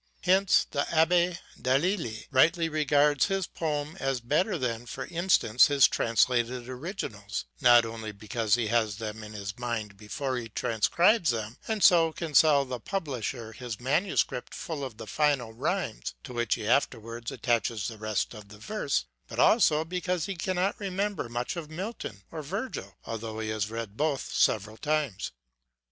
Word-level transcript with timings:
Hence 0.21 0.65
the 0.71 0.91
Abbe 0.91 1.37
Delille 1.61 2.23
rightly 2.31 2.67
regards 2.69 3.27
his 3.27 3.45
poems 3.45 3.97
as 3.99 4.19
better 4.19 4.57
than, 4.57 4.87
for 4.87 5.05
instance, 5.05 5.67
his 5.67 5.87
translated 5.87 6.67
originals; 6.67 7.45
not 7.59 7.85
only 7.85 8.11
because 8.11 8.55
he 8.55 8.65
has 8.65 8.95
them 8.95 9.23
in 9.23 9.33
his 9.33 9.59
mind 9.59 9.97
before 9.97 10.37
he 10.37 10.49
transcribes 10.49 11.29
them, 11.29 11.59
and 11.67 11.83
so 11.83 12.11
can 12.13 12.33
sell 12.33 12.65
the 12.65 12.79
pub 12.79 13.07
lisher 13.09 13.53
his 13.53 13.79
manuscript 13.79 14.55
full 14.55 14.83
of 14.83 14.97
the 14.97 15.05
final 15.05 15.53
rhymes, 15.53 16.15
to 16.23 16.33
which 16.33 16.55
he 16.55 16.65
afterwards 16.67 17.31
attaches 17.31 17.87
the 17.87 17.99
rest 17.99 18.33
of 18.33 18.49
the 18.49 18.57
verse, 18.57 19.01
ŌĆö 19.01 19.05
but 19.27 19.37
also 19.37 19.85
be 19.85 20.01
cause 20.01 20.25
he 20.25 20.35
cannot 20.35 20.79
remember 20.79 21.29
much 21.29 21.55
of 21.55 21.69
Milton 21.69 22.23
or 22.31 22.41
Virgil, 22.41 22.95
although 23.05 23.37
he 23.37 23.49
has 23.49 23.69
read 23.69 23.97
both 23.97 24.33
several 24.33 24.77
times. 24.77 25.31